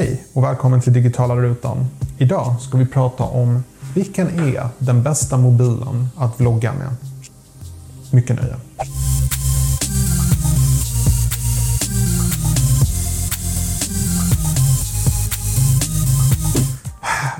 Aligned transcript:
Hej 0.00 0.24
och 0.32 0.44
välkommen 0.44 0.80
till 0.80 0.92
Digitala 0.92 1.36
Rutan. 1.36 1.86
Idag 2.18 2.60
ska 2.60 2.78
vi 2.78 2.86
prata 2.86 3.24
om 3.24 3.64
vilken 3.94 4.40
är 4.40 4.68
den 4.78 5.02
bästa 5.02 5.36
mobilen 5.36 6.08
att 6.16 6.40
vlogga 6.40 6.72
med. 6.72 6.96
Mycket 8.12 8.36
nöje. 8.36 8.56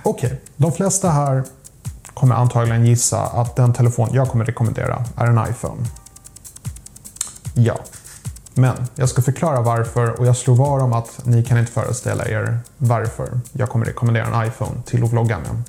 Okej, 0.02 0.26
okay. 0.26 0.38
de 0.56 0.72
flesta 0.72 1.10
här 1.10 1.44
kommer 2.14 2.34
antagligen 2.34 2.86
gissa 2.86 3.20
att 3.20 3.56
den 3.56 3.72
telefon 3.72 4.08
jag 4.12 4.28
kommer 4.28 4.44
rekommendera 4.44 5.04
är 5.16 5.26
en 5.26 5.50
iPhone. 5.50 5.86
Ja, 7.54 7.78
men 8.54 8.76
jag 8.94 9.08
ska 9.08 9.22
förklara 9.22 9.60
varför 9.60 10.20
och 10.20 10.26
jag 10.26 10.36
slår 10.36 10.54
var 10.54 10.80
om 10.80 10.92
att 10.92 11.20
ni 11.24 11.44
kan 11.44 11.58
inte 11.58 11.72
föreställa 11.72 12.28
er 12.28 12.58
varför 12.76 13.40
jag 13.52 13.68
kommer 13.68 13.86
rekommendera 13.86 14.26
en 14.26 14.48
iPhone 14.48 14.82
till 14.86 15.04
att 15.04 15.12
vlogga 15.12 15.38
med. 15.38 15.62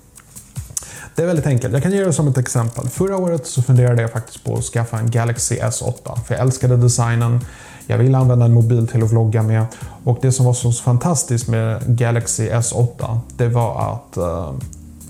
Det 1.16 1.22
är 1.22 1.28
väldigt 1.28 1.46
enkelt. 1.46 1.74
Jag 1.74 1.84
kan 1.84 1.92
ge 1.92 2.04
det 2.04 2.14
som 2.14 2.28
ett 2.28 2.38
exempel. 2.38 2.90
Förra 2.90 3.18
året 3.18 3.48
så 3.48 3.62
funderade 3.62 4.02
jag 4.02 4.12
faktiskt 4.12 4.44
på 4.44 4.56
att 4.56 4.64
skaffa 4.64 5.00
en 5.00 5.12
Galaxy 5.12 5.60
S8 5.60 6.20
för 6.26 6.34
jag 6.34 6.42
älskade 6.42 6.78
designen. 6.78 7.40
Jag 7.88 7.98
ville 7.98 8.18
använda 8.18 8.46
en 8.46 8.54
mobil 8.54 8.88
till 8.88 9.04
att 9.04 9.12
vlogga 9.12 9.44
med 9.44 9.66
och 10.04 10.20
det 10.22 10.32
som 10.32 10.46
var 10.46 10.54
så 10.54 10.72
fantastiskt 10.72 11.48
med 11.48 11.98
Galaxy 11.98 12.50
S8 12.50 13.20
det 13.38 13.48
var 13.48 13.94
att 13.94 14.18
uh, 14.18 14.54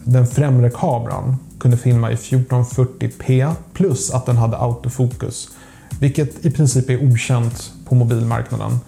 den 0.03 0.27
främre 0.27 0.69
kameran 0.69 1.37
kunde 1.59 1.77
filma 1.77 2.11
i 2.11 2.15
1440p 2.15 3.53
plus 3.73 4.11
att 4.11 4.25
den 4.25 4.37
hade 4.37 4.57
autofokus. 4.57 5.49
Vilket 6.01 6.45
i 6.45 6.51
princip 6.51 6.89
är 6.89 7.03
okänt 7.03 7.71
på 7.85 7.95
mobilmarknaden. 7.95 8.79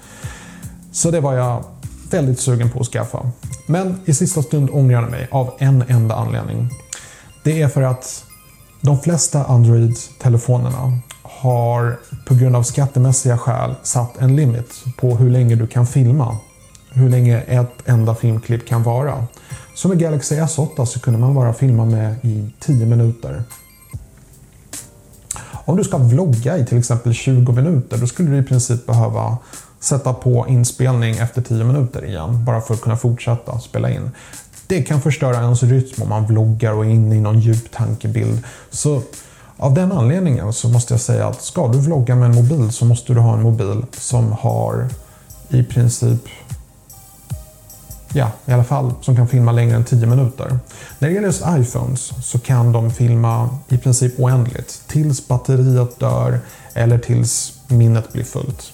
Så 0.92 1.12
det 1.12 1.22
var 1.22 1.34
jag 1.34 1.64
väldigt 2.12 2.40
sugen 2.40 2.70
på 2.70 2.80
att 2.80 2.88
skaffa. 2.88 3.32
Men 3.66 4.02
i 4.06 4.14
sista 4.14 4.44
stund 4.44 4.70
ångrar 4.70 5.02
jag 5.02 5.12
mig 5.12 5.28
av 5.32 5.54
en 5.60 5.84
enda 5.88 6.16
anledning. 6.16 6.70
Det 7.44 7.62
är 7.62 7.68
för 7.68 7.82
att 7.82 8.26
de 8.82 9.00
flesta 9.00 9.44
Android-telefonerna 9.44 11.00
har 11.22 12.00
på 12.26 12.36
grund 12.36 12.56
av 12.56 12.64
skattemässiga 12.64 13.38
skäl 13.38 13.76
satt 13.84 14.18
en 14.18 14.36
limit 14.36 14.84
på 14.98 15.16
hur 15.16 15.30
länge 15.30 15.56
du 15.56 15.68
kan 15.68 15.88
filma. 15.88 16.38
Hur 16.92 17.10
länge 17.10 17.42
ett 17.42 17.74
enda 17.86 18.16
filmklipp 18.16 18.68
kan 18.68 18.84
vara. 18.84 19.28
Så 19.76 19.88
med 19.88 20.00
Galaxy 20.00 20.36
S8 20.36 20.86
så 20.86 21.00
kunde 21.00 21.20
man 21.20 21.36
bara 21.36 21.54
filma 21.54 21.86
med 21.86 22.16
i 22.22 22.52
10 22.60 22.86
minuter. 22.86 23.44
Om 25.66 25.78
du 25.78 25.84
ska 25.84 25.98
vlogga 25.98 26.58
i 26.58 26.66
till 26.66 26.78
exempel 26.78 27.14
20 27.14 27.52
minuter 27.52 27.98
då 27.98 28.08
skulle 28.08 28.32
du 28.32 28.38
i 28.38 28.44
princip 28.44 28.86
behöva 28.86 29.38
sätta 29.80 30.14
på 30.14 30.46
inspelning 30.48 31.18
efter 31.18 31.42
10 31.42 31.64
minuter 31.64 32.06
igen 32.06 32.46
bara 32.46 32.62
för 32.62 32.74
att 32.74 32.82
kunna 32.82 32.98
fortsätta 32.98 33.60
spela 33.60 33.90
in. 33.90 34.12
Det 34.68 34.84
kan 34.84 35.02
förstöra 35.02 35.36
ens 35.36 35.64
rytm 35.64 36.02
om 36.02 36.10
man 36.10 36.26
vloggar 36.26 36.74
och 36.74 36.86
är 36.86 36.90
inne 36.90 37.16
i 37.16 37.22
någon 37.22 37.40
djup 37.40 37.72
tankebild. 37.72 38.44
Så 38.70 39.02
av 39.58 39.74
den 39.74 39.92
anledningen 39.92 40.54
så 40.54 40.70
måste 40.70 40.94
jag 40.94 41.02
säga 41.02 41.28
att 41.28 41.42
ska 41.42 41.68
du 41.68 41.78
vlogga 41.80 42.16
med 42.16 42.30
en 42.30 42.36
mobil 42.36 42.72
så 42.72 42.86
måste 42.86 43.14
du 43.14 43.20
ha 43.20 43.34
en 43.34 43.44
mobil 43.44 43.86
som 43.92 44.32
har 44.32 44.88
i 45.50 45.64
princip 45.64 46.22
ja, 48.14 48.32
i 48.46 48.52
alla 48.52 48.64
fall 48.64 48.94
som 49.02 49.16
kan 49.16 49.28
filma 49.28 49.52
längre 49.52 49.76
än 49.76 49.86
10 49.86 50.06
minuter. 50.06 50.60
När 51.00 51.08
det 51.08 51.14
gäller 51.14 51.28
just 51.28 51.44
iPhones 51.48 52.12
så 52.24 52.40
kan 52.40 52.72
de 52.72 52.92
filma 52.92 53.50
i 53.68 53.78
princip 53.78 54.20
oändligt 54.20 54.82
tills 54.88 55.28
batteriet 55.28 56.00
dör 56.00 56.40
eller 56.74 56.98
tills 56.98 57.54
minnet 57.68 58.14
blir 58.14 58.24
fullt. 58.24 58.72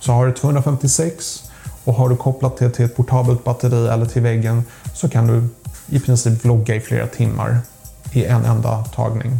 Så 0.00 0.12
har 0.12 0.26
du 0.26 0.32
256 0.32 1.42
och 1.84 1.94
har 1.94 2.08
du 2.08 2.16
kopplat 2.16 2.56
det 2.56 2.70
till 2.70 2.84
ett 2.84 2.96
portabelt 2.96 3.44
batteri 3.44 3.88
eller 3.88 4.06
till 4.06 4.22
väggen 4.22 4.64
så 4.94 5.08
kan 5.08 5.26
du 5.26 5.48
i 5.86 6.00
princip 6.00 6.44
vlogga 6.44 6.74
i 6.74 6.80
flera 6.80 7.06
timmar 7.06 7.58
i 8.12 8.24
en 8.24 8.44
enda 8.44 8.84
tagning. 8.84 9.38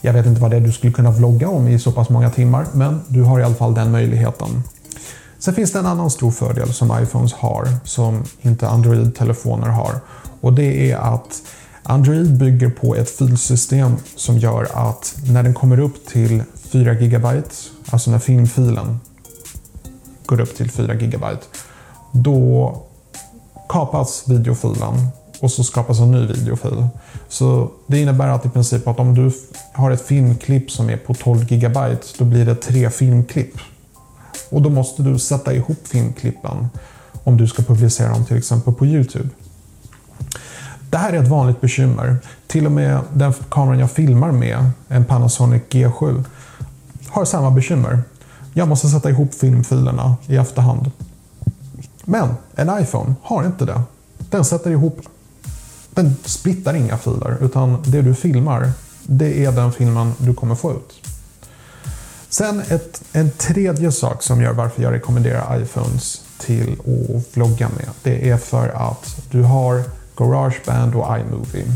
Jag 0.00 0.12
vet 0.12 0.26
inte 0.26 0.40
vad 0.40 0.50
det 0.50 0.56
är 0.56 0.60
du 0.60 0.72
skulle 0.72 0.92
kunna 0.92 1.10
vlogga 1.10 1.48
om 1.48 1.68
i 1.68 1.78
så 1.78 1.92
pass 1.92 2.08
många 2.08 2.30
timmar, 2.30 2.66
men 2.72 3.00
du 3.08 3.22
har 3.22 3.40
i 3.40 3.42
alla 3.42 3.54
fall 3.54 3.74
den 3.74 3.90
möjligheten. 3.90 4.62
Sen 5.40 5.54
finns 5.54 5.72
det 5.72 5.78
en 5.78 5.86
annan 5.86 6.10
stor 6.10 6.30
fördel 6.30 6.72
som 6.72 7.02
iPhones 7.02 7.32
har 7.32 7.68
som 7.84 8.24
inte 8.40 8.68
Android-telefoner 8.68 9.68
har. 9.68 10.00
Och 10.40 10.52
det 10.52 10.90
är 10.90 10.96
att 10.96 11.42
Android 11.82 12.38
bygger 12.38 12.70
på 12.70 12.96
ett 12.96 13.10
filsystem 13.10 13.96
som 14.16 14.38
gör 14.38 14.68
att 14.74 15.14
när 15.26 15.42
den 15.42 15.54
kommer 15.54 15.80
upp 15.80 16.06
till 16.06 16.42
4 16.54 16.94
GB, 16.94 17.42
alltså 17.90 18.10
när 18.10 18.18
filmfilen 18.18 19.00
går 20.26 20.40
upp 20.40 20.56
till 20.56 20.70
4 20.70 20.94
GB, 20.94 21.26
då 22.12 22.76
kapas 23.68 24.24
videofilen 24.26 25.08
och 25.40 25.50
så 25.50 25.64
skapas 25.64 26.00
en 26.00 26.10
ny 26.10 26.26
videofil. 26.26 26.86
Så 27.28 27.70
det 27.86 27.98
innebär 27.98 28.28
att 28.28 28.46
i 28.46 28.48
princip 28.48 28.88
att 28.88 28.98
om 28.98 29.14
du 29.14 29.32
har 29.72 29.90
ett 29.90 30.06
filmklipp 30.06 30.70
som 30.70 30.90
är 30.90 30.96
på 30.96 31.14
12 31.14 31.44
GB, 31.44 31.96
då 32.18 32.24
blir 32.24 32.46
det 32.46 32.54
tre 32.54 32.90
filmklipp. 32.90 33.54
Och 34.50 34.62
då 34.62 34.70
måste 34.70 35.02
du 35.02 35.18
sätta 35.18 35.54
ihop 35.54 35.78
filmklippen 35.88 36.68
om 37.24 37.36
du 37.36 37.46
ska 37.46 37.62
publicera 37.62 38.08
dem 38.08 38.24
till 38.24 38.36
exempel 38.36 38.74
på 38.74 38.86
Youtube. 38.86 39.28
Det 40.90 40.98
här 40.98 41.12
är 41.12 41.22
ett 41.22 41.28
vanligt 41.28 41.60
bekymmer. 41.60 42.16
Till 42.46 42.66
och 42.66 42.72
med 42.72 43.00
den 43.12 43.32
kameran 43.50 43.78
jag 43.78 43.90
filmar 43.90 44.32
med, 44.32 44.70
en 44.88 45.04
Panasonic 45.04 45.62
G7, 45.70 46.24
har 47.08 47.24
samma 47.24 47.50
bekymmer. 47.50 48.02
Jag 48.54 48.68
måste 48.68 48.88
sätta 48.88 49.10
ihop 49.10 49.34
filmfilerna 49.34 50.16
i 50.26 50.36
efterhand. 50.36 50.90
Men 52.04 52.28
en 52.54 52.82
iPhone 52.82 53.14
har 53.22 53.46
inte 53.46 53.64
det. 53.64 53.82
Den 54.18 54.44
sätter 54.44 54.70
ihop... 54.70 55.00
Den 55.94 56.16
splittar 56.24 56.74
inga 56.74 56.98
filer, 56.98 57.36
utan 57.40 57.82
det 57.86 58.02
du 58.02 58.14
filmar, 58.14 58.72
det 59.06 59.44
är 59.44 59.52
den 59.52 59.72
filmen 59.72 60.12
du 60.18 60.34
kommer 60.34 60.54
få 60.54 60.72
ut. 60.72 61.06
Sen 62.30 62.60
ett, 62.60 63.02
en 63.12 63.30
tredje 63.30 63.92
sak 63.92 64.22
som 64.22 64.42
gör 64.42 64.52
varför 64.52 64.82
jag 64.82 64.92
rekommenderar 64.92 65.62
iPhones 65.62 66.22
till 66.38 66.72
att 66.72 67.36
vlogga 67.36 67.68
med. 67.68 67.88
Det 68.02 68.30
är 68.30 68.36
för 68.36 68.68
att 68.68 69.16
du 69.30 69.42
har 69.42 69.82
Garageband 70.16 70.94
och 70.94 71.18
iMovie. 71.18 71.66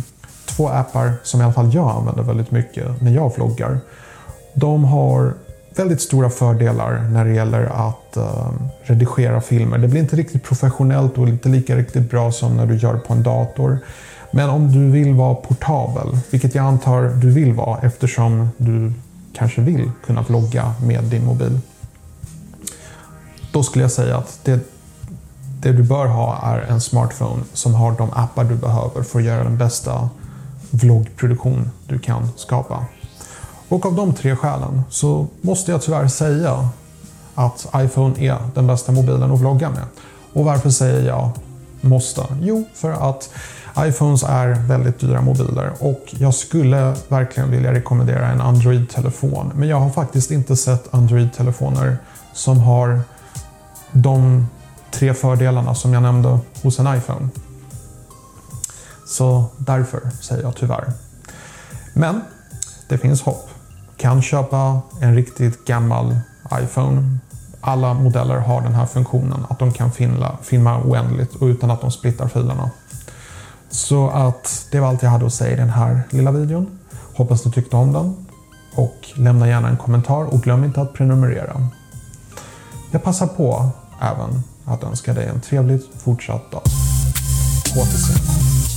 Två 0.47 0.69
appar 0.69 1.13
som 1.23 1.41
i 1.41 1.45
alla 1.45 1.53
fall 1.53 1.75
jag 1.75 1.91
använder 1.91 2.23
väldigt 2.23 2.51
mycket 2.51 3.03
när 3.03 3.11
jag 3.11 3.35
vloggar. 3.37 3.79
De 4.55 4.85
har 4.85 5.35
väldigt 5.77 6.01
stora 6.01 6.31
fördelar 6.31 7.09
när 7.13 7.25
det 7.25 7.33
gäller 7.33 7.65
att 7.65 8.17
uh, 8.17 8.51
redigera 8.83 9.41
filmer. 9.41 9.79
Det 9.79 9.89
blir 9.89 10.01
inte 10.01 10.17
riktigt 10.17 10.43
professionellt 10.43 11.19
och 11.19 11.29
inte 11.29 11.49
lika 11.49 11.77
riktigt 11.77 12.11
bra 12.11 12.33
som 12.33 12.57
när 12.57 12.67
du 12.67 12.77
gör 12.77 12.97
på 12.99 13.13
en 13.13 13.23
dator. 13.23 13.79
Men 14.31 14.51
om 14.51 14.73
du 14.73 14.91
vill 14.91 15.15
vara 15.15 15.35
portabel, 15.35 16.19
vilket 16.31 16.55
jag 16.55 16.65
antar 16.65 17.03
du 17.03 17.31
vill 17.31 17.53
vara 17.53 17.81
eftersom 17.81 18.49
du 18.57 18.93
kanske 19.35 19.61
vill 19.61 19.91
kunna 20.07 20.23
vlogga 20.23 20.75
med 20.83 21.05
din 21.05 21.25
mobil. 21.25 21.61
Då 23.53 23.63
skulle 23.63 23.85
jag 23.85 23.93
säga 23.93 24.17
att 24.17 24.41
det, 24.45 24.61
det 25.61 25.73
du 25.73 25.83
bör 25.83 26.07
ha 26.07 26.39
är 26.43 26.61
en 26.61 26.81
smartphone 26.81 27.43
som 27.53 27.75
har 27.75 27.93
de 27.93 28.11
appar 28.13 28.45
du 28.45 28.55
behöver 28.55 29.03
för 29.03 29.19
att 29.19 29.25
göra 29.25 29.45
den 29.45 29.59
bästa 29.59 30.09
vloggproduktion 30.71 31.71
du 31.89 31.99
kan 31.99 32.29
skapa. 32.37 32.85
Och 33.69 33.87
av 33.87 33.95
de 33.95 34.15
tre 34.15 34.37
skälen 34.37 34.83
så 34.91 35.27
måste 35.41 35.71
jag 35.71 35.83
tyvärr 35.83 36.09
säga 36.09 36.69
att 37.35 37.67
iPhone 37.77 38.25
är 38.25 38.39
den 38.55 38.67
bästa 38.67 38.93
mobilen 38.93 39.33
att 39.33 39.41
vlogga 39.41 39.71
med. 39.71 39.85
Och 40.33 40.45
varför 40.45 40.71
säger 40.71 41.07
jag 41.07 41.31
måste? 41.81 42.27
Jo, 42.41 42.65
för 42.75 43.11
att 43.11 43.31
iPhones 43.79 44.23
är 44.23 44.49
väldigt 44.49 45.01
dyra 45.01 45.21
mobiler 45.21 45.73
och 45.81 46.15
jag 46.19 46.35
skulle 46.35 46.95
verkligen 47.09 47.51
vilja 47.51 47.73
rekommendera 47.73 48.29
en 48.29 48.41
Android-telefon. 48.41 49.53
Men 49.55 49.69
jag 49.69 49.81
har 49.81 49.91
faktiskt 49.91 50.31
inte 50.31 50.57
sett 50.57 50.95
Android-telefoner 50.95 51.97
som 52.33 52.61
har 52.61 53.01
de 53.93 54.47
tre 54.91 55.15
fördelarna 55.15 55.75
som 55.75 55.93
jag 55.93 56.03
nämnde 56.03 56.39
hos 56.63 56.79
en 56.79 56.97
iPhone. 56.97 57.29
Så 59.07 59.45
därför 59.59 60.01
säger 60.23 60.43
jag 60.43 60.57
tyvärr. 60.57 60.93
Men 61.95 62.21
det 62.89 62.99
finns 62.99 63.23
hopp. 63.23 63.49
Kan 63.97 64.23
köpa 64.23 64.81
en 65.01 65.15
riktigt 65.15 65.65
gammal 65.65 66.17
iPhone. 66.63 67.19
Alla 67.61 67.95
modeller 67.95 68.39
har 68.39 68.61
den 68.61 68.75
här 68.75 68.87
funktionen 68.87 69.47
att 69.49 69.59
de 69.59 69.73
kan 69.73 69.93
filma, 69.93 70.39
filma 70.43 70.83
oändligt 70.83 71.35
och 71.35 71.47
utan 71.47 71.71
att 71.71 71.81
de 71.81 71.91
splittar 71.91 72.29
filerna. 72.29 72.71
Så 73.75 74.11
att 74.11 74.67
det 74.71 74.81
var 74.81 74.89
allt 74.89 75.03
jag 75.03 75.11
hade 75.11 75.27
att 75.27 75.35
säga 75.35 75.53
i 75.53 75.57
den 75.57 75.71
här 75.71 76.03
lilla 76.11 76.31
videon. 76.31 76.79
Hoppas 77.17 77.43
du 77.43 77.51
tyckte 77.51 77.77
om 77.77 77.93
den 77.93 78.27
och 78.77 78.95
lämna 79.17 79.49
gärna 79.49 79.69
en 79.69 79.77
kommentar 79.77 80.25
och 80.25 80.43
glöm 80.43 80.65
inte 80.65 80.81
att 80.81 80.93
prenumerera. 80.93 81.69
Jag 82.91 83.03
passar 83.03 83.27
på 83.27 83.69
även 84.01 84.43
att 84.65 84.85
önska 84.85 85.13
dig 85.13 85.27
en 85.27 85.41
trevlig 85.41 85.81
fortsatt 86.05 86.51
dag. 86.51 86.63
På 87.75 87.81
återseende. 87.81 88.74